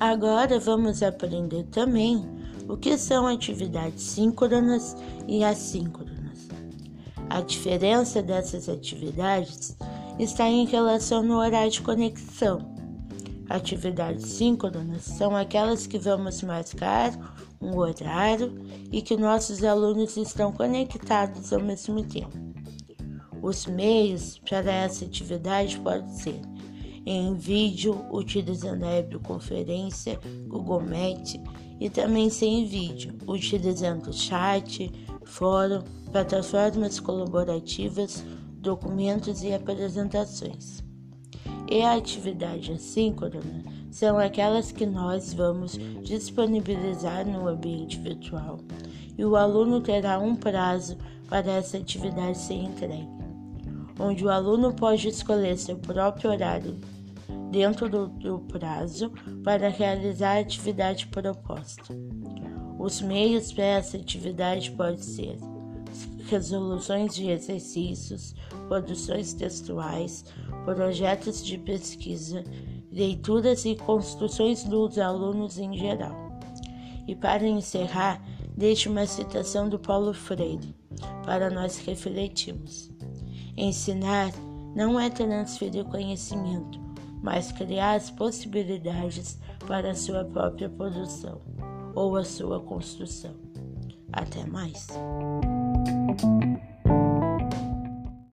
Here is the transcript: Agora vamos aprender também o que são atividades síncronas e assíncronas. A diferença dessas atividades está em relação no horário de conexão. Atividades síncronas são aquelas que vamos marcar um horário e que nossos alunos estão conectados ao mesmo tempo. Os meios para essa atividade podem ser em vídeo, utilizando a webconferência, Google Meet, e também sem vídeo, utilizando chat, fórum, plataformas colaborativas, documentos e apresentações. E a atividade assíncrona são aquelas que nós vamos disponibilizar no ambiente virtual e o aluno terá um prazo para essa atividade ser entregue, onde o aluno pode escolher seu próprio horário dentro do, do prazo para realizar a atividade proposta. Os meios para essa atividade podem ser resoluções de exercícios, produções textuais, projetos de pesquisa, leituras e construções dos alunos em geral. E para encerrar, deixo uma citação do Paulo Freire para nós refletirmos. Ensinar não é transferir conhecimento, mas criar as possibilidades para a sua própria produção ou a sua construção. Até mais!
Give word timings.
Agora 0.00 0.58
vamos 0.58 1.02
aprender 1.02 1.64
também 1.64 2.24
o 2.68 2.76
que 2.76 2.98
são 2.98 3.26
atividades 3.26 4.02
síncronas 4.02 4.96
e 5.28 5.44
assíncronas. 5.44 6.48
A 7.30 7.40
diferença 7.40 8.22
dessas 8.22 8.68
atividades 8.68 9.76
está 10.18 10.48
em 10.48 10.66
relação 10.66 11.22
no 11.22 11.38
horário 11.38 11.70
de 11.70 11.80
conexão. 11.82 12.74
Atividades 13.48 14.24
síncronas 14.26 15.02
são 15.02 15.36
aquelas 15.36 15.86
que 15.86 15.98
vamos 15.98 16.42
marcar 16.42 17.12
um 17.60 17.76
horário 17.76 18.54
e 18.90 19.00
que 19.00 19.16
nossos 19.16 19.62
alunos 19.62 20.16
estão 20.16 20.52
conectados 20.52 21.52
ao 21.52 21.60
mesmo 21.60 22.02
tempo. 22.02 22.36
Os 23.42 23.66
meios 23.66 24.38
para 24.38 24.72
essa 24.72 25.04
atividade 25.04 25.78
podem 25.80 26.08
ser 26.08 26.40
em 27.06 27.34
vídeo, 27.34 28.04
utilizando 28.10 28.84
a 28.84 28.90
webconferência, 28.90 30.18
Google 30.46 30.82
Meet, 30.82 31.40
e 31.80 31.90
também 31.90 32.30
sem 32.30 32.66
vídeo, 32.66 33.14
utilizando 33.26 34.12
chat, 34.12 34.90
fórum, 35.24 35.82
plataformas 36.10 37.00
colaborativas, 37.00 38.24
documentos 38.58 39.42
e 39.42 39.52
apresentações. 39.52 40.82
E 41.70 41.82
a 41.82 41.94
atividade 41.94 42.72
assíncrona 42.72 43.64
são 43.90 44.18
aquelas 44.18 44.70
que 44.70 44.86
nós 44.86 45.32
vamos 45.32 45.78
disponibilizar 46.02 47.26
no 47.26 47.48
ambiente 47.48 47.98
virtual 47.98 48.58
e 49.16 49.24
o 49.24 49.36
aluno 49.36 49.80
terá 49.80 50.18
um 50.18 50.34
prazo 50.34 50.96
para 51.28 51.52
essa 51.52 51.78
atividade 51.78 52.38
ser 52.38 52.54
entregue, 52.54 53.08
onde 53.98 54.24
o 54.24 54.30
aluno 54.30 54.72
pode 54.72 55.08
escolher 55.08 55.56
seu 55.56 55.76
próprio 55.76 56.30
horário 56.30 56.78
dentro 57.50 57.88
do, 57.88 58.08
do 58.08 58.38
prazo 58.40 59.12
para 59.42 59.68
realizar 59.68 60.36
a 60.36 60.40
atividade 60.40 61.06
proposta. 61.06 61.94
Os 62.78 63.00
meios 63.00 63.52
para 63.52 63.64
essa 63.64 63.96
atividade 63.96 64.72
podem 64.72 64.98
ser 64.98 65.38
resoluções 66.28 67.14
de 67.14 67.30
exercícios, 67.30 68.34
produções 68.68 69.32
textuais, 69.34 70.24
projetos 70.64 71.44
de 71.44 71.58
pesquisa, 71.58 72.42
leituras 72.90 73.64
e 73.64 73.76
construções 73.76 74.64
dos 74.64 74.98
alunos 74.98 75.58
em 75.58 75.76
geral. 75.76 76.38
E 77.06 77.14
para 77.14 77.46
encerrar, 77.46 78.22
deixo 78.56 78.90
uma 78.90 79.06
citação 79.06 79.68
do 79.68 79.78
Paulo 79.78 80.14
Freire 80.14 80.74
para 81.24 81.50
nós 81.50 81.78
refletirmos. 81.78 82.93
Ensinar 83.56 84.32
não 84.74 84.98
é 84.98 85.08
transferir 85.08 85.84
conhecimento, 85.84 86.80
mas 87.22 87.52
criar 87.52 87.94
as 87.94 88.10
possibilidades 88.10 89.38
para 89.66 89.92
a 89.92 89.94
sua 89.94 90.24
própria 90.24 90.68
produção 90.68 91.40
ou 91.94 92.16
a 92.16 92.24
sua 92.24 92.60
construção. 92.60 93.34
Até 94.12 94.44
mais! 94.44 94.88